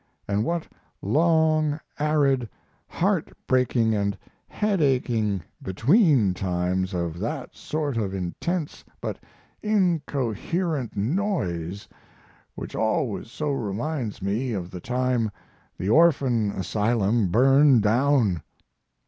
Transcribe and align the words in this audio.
And 0.27 0.43
what 0.43 0.67
long, 1.03 1.79
arid, 1.99 2.49
heartbreaking 2.87 3.93
and 3.93 4.17
headaching 4.47 5.43
"between 5.61 6.33
times" 6.33 6.95
of 6.95 7.19
that 7.19 7.55
sort 7.55 7.97
of 7.97 8.11
intense 8.11 8.83
but 8.99 9.19
incoherent 9.61 10.97
noise 10.97 11.87
which 12.55 12.73
always 12.73 13.29
so 13.29 13.51
reminds 13.51 14.23
me 14.23 14.53
of 14.53 14.71
the 14.71 14.81
time 14.81 15.29
the 15.77 15.89
orphan 15.89 16.49
asylum 16.49 17.27
burned 17.27 17.83
down. 17.83 18.41